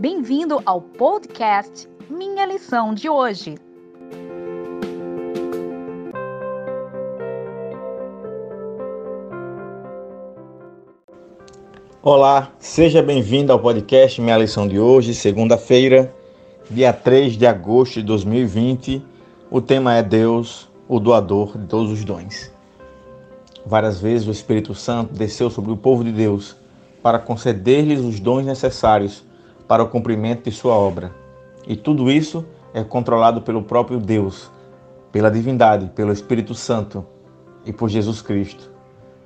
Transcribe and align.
Bem-vindo 0.00 0.62
ao 0.64 0.80
podcast 0.80 1.88
Minha 2.08 2.46
Lição 2.46 2.94
de 2.94 3.08
Hoje. 3.08 3.56
Olá, 12.00 12.52
seja 12.60 13.02
bem-vindo 13.02 13.52
ao 13.52 13.58
podcast 13.58 14.20
Minha 14.20 14.38
Lição 14.38 14.68
de 14.68 14.78
Hoje, 14.78 15.12
segunda-feira, 15.12 16.14
dia 16.70 16.92
3 16.92 17.36
de 17.36 17.44
agosto 17.44 17.94
de 17.94 18.04
2020. 18.04 19.04
O 19.50 19.60
tema 19.60 19.96
é 19.96 20.02
Deus, 20.04 20.68
o 20.86 21.00
doador 21.00 21.58
de 21.58 21.66
todos 21.66 21.90
os 21.90 22.04
dons. 22.04 22.52
Várias 23.66 24.00
vezes 24.00 24.28
o 24.28 24.30
Espírito 24.30 24.76
Santo 24.76 25.12
desceu 25.12 25.50
sobre 25.50 25.72
o 25.72 25.76
povo 25.76 26.04
de 26.04 26.12
Deus 26.12 26.54
para 27.02 27.18
conceder-lhes 27.18 27.98
os 27.98 28.20
dons 28.20 28.46
necessários 28.46 29.26
para 29.68 29.82
o 29.82 29.88
cumprimento 29.88 30.50
de 30.50 30.56
sua 30.56 30.74
obra. 30.74 31.12
E 31.66 31.76
tudo 31.76 32.10
isso 32.10 32.44
é 32.72 32.82
controlado 32.82 33.42
pelo 33.42 33.62
próprio 33.62 34.00
Deus, 34.00 34.50
pela 35.12 35.30
divindade, 35.30 35.90
pelo 35.94 36.10
Espírito 36.10 36.54
Santo 36.54 37.04
e 37.66 37.72
por 37.72 37.90
Jesus 37.90 38.22
Cristo. 38.22 38.70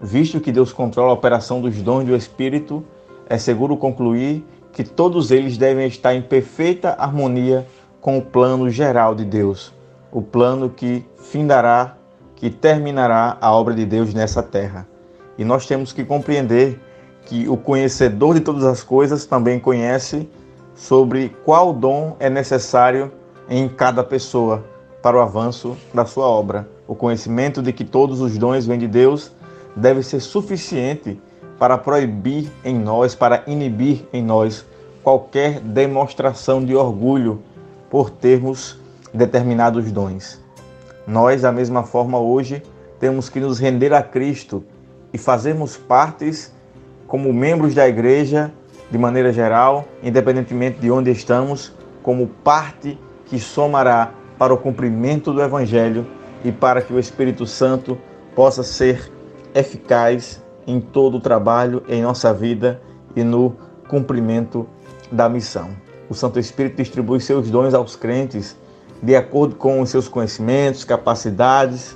Visto 0.00 0.40
que 0.40 0.50
Deus 0.50 0.72
controla 0.72 1.10
a 1.10 1.14
operação 1.14 1.60
dos 1.60 1.80
dons 1.80 2.04
do 2.04 2.16
Espírito, 2.16 2.84
é 3.28 3.38
seguro 3.38 3.76
concluir 3.76 4.44
que 4.72 4.82
todos 4.82 5.30
eles 5.30 5.56
devem 5.56 5.86
estar 5.86 6.14
em 6.14 6.22
perfeita 6.22 6.96
harmonia 6.98 7.66
com 8.00 8.18
o 8.18 8.22
plano 8.22 8.68
geral 8.68 9.14
de 9.14 9.24
Deus, 9.24 9.72
o 10.10 10.20
plano 10.20 10.68
que 10.68 11.06
findará, 11.18 11.96
que 12.34 12.50
terminará 12.50 13.38
a 13.40 13.52
obra 13.52 13.74
de 13.74 13.86
Deus 13.86 14.12
nessa 14.12 14.42
terra. 14.42 14.88
E 15.38 15.44
nós 15.44 15.66
temos 15.66 15.92
que 15.92 16.04
compreender 16.04 16.80
que 17.26 17.48
o 17.48 17.56
conhecedor 17.56 18.34
de 18.34 18.40
todas 18.40 18.64
as 18.64 18.82
coisas 18.82 19.24
também 19.26 19.58
conhece 19.58 20.28
sobre 20.74 21.34
qual 21.44 21.72
dom 21.72 22.16
é 22.18 22.28
necessário 22.28 23.12
em 23.48 23.68
cada 23.68 24.02
pessoa 24.02 24.64
para 25.02 25.16
o 25.16 25.20
avanço 25.20 25.76
da 25.92 26.04
sua 26.04 26.26
obra. 26.26 26.68
O 26.86 26.94
conhecimento 26.94 27.62
de 27.62 27.72
que 27.72 27.84
todos 27.84 28.20
os 28.20 28.36
dons 28.38 28.66
vêm 28.66 28.78
de 28.78 28.88
Deus 28.88 29.32
deve 29.74 30.02
ser 30.02 30.20
suficiente 30.20 31.20
para 31.58 31.78
proibir 31.78 32.50
em 32.64 32.78
nós, 32.78 33.14
para 33.14 33.42
inibir 33.46 34.04
em 34.12 34.22
nós 34.22 34.64
qualquer 35.02 35.60
demonstração 35.60 36.64
de 36.64 36.74
orgulho 36.74 37.42
por 37.90 38.10
termos 38.10 38.78
determinados 39.12 39.90
dons. 39.90 40.40
Nós, 41.06 41.42
da 41.42 41.52
mesma 41.52 41.82
forma, 41.82 42.18
hoje 42.18 42.62
temos 42.98 43.28
que 43.28 43.40
nos 43.40 43.58
render 43.58 43.92
a 43.92 44.02
Cristo 44.02 44.64
e 45.12 45.18
fazermos 45.18 45.76
partes 45.76 46.52
como 47.12 47.30
membros 47.30 47.74
da 47.74 47.86
igreja, 47.86 48.50
de 48.90 48.96
maneira 48.96 49.34
geral, 49.34 49.84
independentemente 50.02 50.78
de 50.78 50.90
onde 50.90 51.10
estamos, 51.10 51.70
como 52.02 52.26
parte 52.26 52.98
que 53.26 53.38
somará 53.38 54.14
para 54.38 54.54
o 54.54 54.56
cumprimento 54.56 55.30
do 55.30 55.42
Evangelho 55.42 56.06
e 56.42 56.50
para 56.50 56.80
que 56.80 56.90
o 56.90 56.98
Espírito 56.98 57.46
Santo 57.46 57.98
possa 58.34 58.62
ser 58.62 59.12
eficaz 59.54 60.42
em 60.66 60.80
todo 60.80 61.18
o 61.18 61.20
trabalho 61.20 61.82
em 61.86 62.00
nossa 62.00 62.32
vida 62.32 62.80
e 63.14 63.22
no 63.22 63.58
cumprimento 63.88 64.66
da 65.10 65.28
missão. 65.28 65.68
O 66.08 66.14
Santo 66.14 66.38
Espírito 66.38 66.76
distribui 66.76 67.20
seus 67.20 67.50
dons 67.50 67.74
aos 67.74 67.94
crentes 67.94 68.56
de 69.02 69.14
acordo 69.14 69.54
com 69.54 69.82
os 69.82 69.90
seus 69.90 70.08
conhecimentos, 70.08 70.82
capacidades 70.82 71.94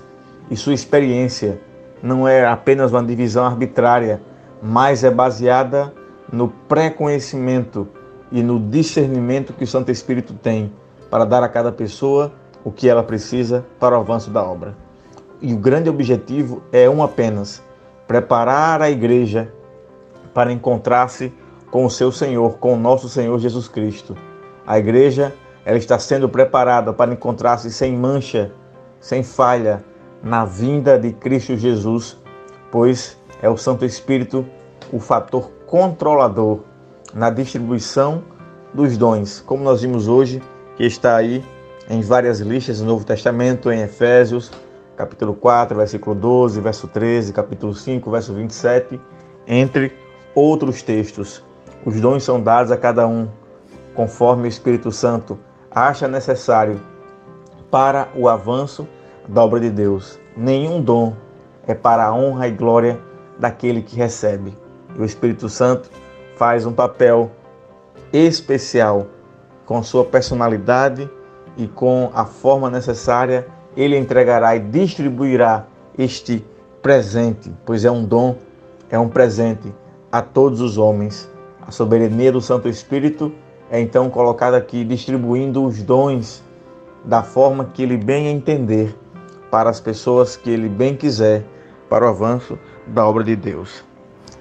e 0.51 0.57
sua 0.57 0.75
experiência. 0.75 1.59
Não 2.03 2.29
é 2.29 2.45
apenas 2.45 2.93
uma 2.93 3.03
divisão 3.03 3.47
arbitrária, 3.47 4.21
mas 4.63 5.05
é 5.05 5.11
baseada 5.11 5.93
no 6.33 6.49
pré-conhecimento 6.49 7.89
e 8.31 8.43
no 8.43 8.59
discernimento 8.59 9.53
que 9.53 9.65
o 9.65 9.67
Santo 9.67 9.91
Espírito 9.91 10.35
tem 10.35 10.73
para 11.11 11.25
dar 11.25 11.43
a 11.43 11.49
cada 11.49 11.71
pessoa 11.71 12.33
o 12.65 12.73
que 12.73 12.89
ela 12.89 13.03
precisa 13.03 13.65
para 13.79 13.97
o 13.97 14.01
avanço 14.01 14.31
da 14.31 14.43
obra. 14.43 14.77
E 15.41 15.53
o 15.53 15.57
grande 15.57 15.89
objetivo 15.89 16.63
é 16.73 16.89
um 16.89 17.03
apenas: 17.03 17.63
preparar 18.07 18.83
a 18.83 18.91
igreja 18.91 19.53
para 20.35 20.53
encontrar-se 20.53 21.33
com 21.71 21.85
o 21.85 21.91
seu 21.91 22.11
Senhor, 22.11 22.59
com 22.59 22.75
o 22.75 22.79
nosso 22.79 23.09
Senhor 23.09 23.39
Jesus 23.39 23.69
Cristo. 23.69 24.17
A 24.67 24.79
igreja 24.79 25.33
ela 25.65 25.79
está 25.79 25.99
sendo 25.99 26.29
preparada 26.29 26.93
para 26.93 27.13
encontrar-se 27.13 27.71
sem 27.73 27.97
mancha, 27.97 28.53
sem 29.01 29.23
falha 29.23 29.85
na 30.23 30.45
vinda 30.45 30.99
de 30.99 31.13
Cristo 31.13 31.57
Jesus, 31.57 32.17
pois 32.71 33.17
é 33.43 33.49
o 33.49 33.57
Santo 33.57 33.85
Espírito 33.85 34.47
o 34.93 35.01
fator 35.01 35.51
controlador 35.67 36.61
na 37.15 37.31
distribuição 37.31 38.23
dos 38.73 38.97
dons, 38.97 39.41
como 39.41 39.65
nós 39.65 39.83
vimos 39.83 40.07
hoje, 40.09 40.43
que 40.77 40.85
está 40.85 41.17
aí 41.17 41.45
em 41.89 42.01
várias 42.01 42.41
listas 42.41 42.81
do 42.81 42.85
Novo 42.85 43.05
Testamento, 43.05 43.71
em 43.71 43.81
Efésios, 43.81 44.51
capítulo 44.97 45.35
4, 45.35 45.77
versículo 45.77 46.15
12, 46.15 46.61
verso 46.61 46.89
13, 46.89 47.33
capítulo 47.33 47.75
5, 47.75 48.11
verso 48.11 48.35
27, 48.35 49.01
entre 49.47 49.93
outros 50.35 50.83
textos. 50.83 51.43
Os 51.85 52.01
dons 52.01 52.25
são 52.25 52.41
dados 52.41 52.71
a 52.71 52.77
cada 52.77 53.07
um, 53.07 53.29
conforme 53.95 54.45
o 54.45 54.49
Espírito 54.49 54.91
Santo 54.93 55.39
acha 55.71 56.09
necessário 56.09 56.81
para 57.71 58.09
o 58.15 58.29
avanço 58.29 58.87
da 59.29 59.43
obra 59.43 59.61
de 59.61 59.71
Deus. 59.71 60.19
Nenhum 60.37 60.81
dom 60.83 61.15
é 61.67 61.75
para 61.75 62.05
a 62.05 62.15
honra 62.15 62.49
e 62.49 62.51
glória 62.51 63.01
daquele 63.39 63.83
que 63.83 63.97
recebe. 63.97 64.57
E 64.95 65.01
o 65.01 65.05
Espírito 65.05 65.49
Santo 65.49 65.91
faz 66.37 66.67
um 66.67 66.73
papel 66.73 67.31
especial 68.13 69.07
com 69.65 69.83
sua 69.83 70.05
personalidade 70.05 71.11
e 71.57 71.67
com 71.67 72.11
a 72.15 72.25
forma 72.25 72.71
necessária, 72.71 73.47
ele 73.77 73.97
entregará 73.97 74.55
e 74.55 74.61
distribuirá 74.61 75.67
este 75.99 76.45
presente, 76.81 77.53
pois 77.65 77.85
é 77.85 77.91
um 77.91 78.05
dom, 78.05 78.37
é 78.91 78.99
um 78.99 79.09
presente 79.09 79.75
a 80.13 80.23
todos 80.23 80.61
os 80.61 80.79
homens. 80.79 81.29
A 81.67 81.71
soberania 81.71 82.31
do 82.31 82.41
Santo 82.41 82.69
Espírito 82.69 83.33
é 83.71 83.81
então 83.81 84.09
colocada 84.09 84.57
aqui, 84.57 84.85
distribuindo 84.85 85.65
os 85.65 85.83
dons 85.83 86.45
da 87.05 87.23
forma 87.23 87.65
que 87.65 87.83
ele 87.83 87.97
bem 87.97 88.29
entender 88.29 88.97
para 89.51 89.71
as 89.71 89.81
pessoas 89.81 90.37
que 90.37 90.51
ele 90.51 90.69
bem 90.69 90.95
quiser 90.95 91.45
para 91.89 92.05
o 92.05 92.09
avanço 92.09 92.59
da 92.87 93.07
obra 93.07 93.25
de 93.25 93.37
Deus. 93.37 93.85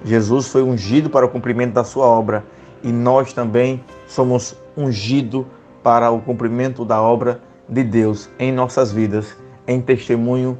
Jesus 0.04 0.48
foi 0.48 0.62
ungido 0.62 1.10
para 1.10 1.26
o 1.26 1.28
cumprimento 1.28 1.72
da 1.72 1.84
sua 1.84 2.06
obra 2.06 2.44
e 2.82 2.92
nós 2.92 3.32
também 3.32 3.82
somos 4.06 4.56
ungidos 4.76 5.44
para 5.82 6.10
o 6.10 6.20
cumprimento 6.20 6.84
da 6.84 7.00
obra 7.00 7.40
de 7.68 7.82
Deus 7.82 8.28
em 8.38 8.52
nossas 8.52 8.92
vidas, 8.92 9.36
em 9.66 9.80
testemunho, 9.80 10.58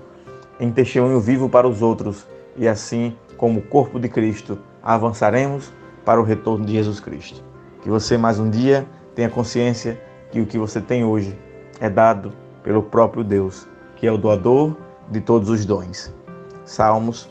em 0.59 0.71
testemunho 0.71 1.21
vivo 1.21 1.49
para 1.49 1.69
os 1.69 1.83
outros 1.83 2.27
e 2.57 2.67
assim, 2.67 3.15
como 3.37 3.61
corpo 3.63 4.01
de 4.01 4.09
Cristo, 4.09 4.59
avançaremos 4.83 5.73
para 6.05 6.21
o 6.21 6.25
retorno 6.25 6.65
de 6.65 6.73
Jesus 6.73 7.01
Cristo. 7.01 7.43
Que 7.83 7.91
você 7.91 8.17
mais 8.17 8.39
um 8.39 8.49
dia 8.49 8.87
tenha 9.15 9.29
consciência 9.29 10.01
que 10.31 10.41
o 10.41 10.47
que 10.47 10.59
você 10.59 10.81
tem 10.81 11.05
hoje 11.05 11.37
é 11.81 11.89
dado 11.89 12.33
pelo 12.63 12.83
próprio 12.83 13.23
Deus, 13.23 13.67
que 13.97 14.07
é 14.07 14.13
o 14.13 14.19
doador 14.19 14.77
de 15.11 15.21
todos 15.21 15.49
os 15.49 15.65
dons. 15.65 16.13
Salmos 16.65 17.29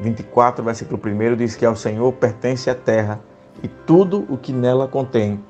24, 0.00 0.64
versículo 0.64 1.00
1 1.04 1.36
diz 1.36 1.56
que 1.56 1.64
ao 1.64 1.76
Senhor 1.76 2.12
pertence 2.12 2.68
a 2.68 2.74
terra 2.74 3.20
e 3.62 3.68
tudo 3.68 4.26
o 4.28 4.36
que 4.36 4.52
nela 4.52 4.86
contém, 4.86 5.42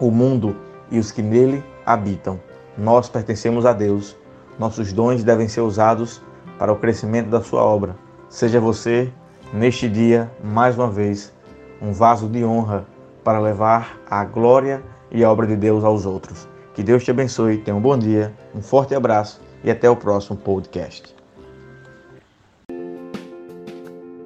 o 0.00 0.10
mundo 0.10 0.56
e 0.90 0.98
os 0.98 1.12
que 1.12 1.22
nele 1.22 1.62
habitam. 1.84 2.40
Nós 2.76 3.08
pertencemos 3.08 3.66
a 3.66 3.72
Deus. 3.72 4.16
Nossos 4.58 4.92
dons 4.92 5.22
devem 5.22 5.48
ser 5.48 5.60
usados 5.60 6.22
para 6.58 6.72
o 6.72 6.76
crescimento 6.76 7.28
da 7.28 7.42
sua 7.42 7.62
obra. 7.62 7.96
Seja 8.28 8.60
você, 8.60 9.12
neste 9.52 9.88
dia, 9.88 10.30
mais 10.42 10.76
uma 10.78 10.90
vez, 10.90 11.32
um 11.80 11.92
vaso 11.92 12.28
de 12.28 12.44
honra 12.44 12.86
para 13.22 13.38
levar 13.38 14.00
a 14.08 14.24
glória 14.24 14.82
e 15.10 15.22
a 15.22 15.30
obra 15.30 15.46
de 15.46 15.56
Deus 15.56 15.84
aos 15.84 16.06
outros. 16.06 16.48
Que 16.74 16.82
Deus 16.82 17.04
te 17.04 17.10
abençoe, 17.10 17.58
tenha 17.58 17.76
um 17.76 17.80
bom 17.80 17.98
dia, 17.98 18.32
um 18.54 18.62
forte 18.62 18.94
abraço 18.94 19.40
e 19.62 19.70
até 19.70 19.88
o 19.90 19.96
próximo 19.96 20.36
podcast. 20.38 21.21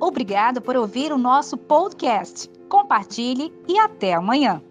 Obrigado 0.06 0.62
por 0.62 0.76
ouvir 0.76 1.12
o 1.12 1.18
nosso 1.18 1.56
podcast. 1.56 2.48
Compartilhe 2.68 3.52
e 3.66 3.76
até 3.76 4.14
amanhã. 4.14 4.62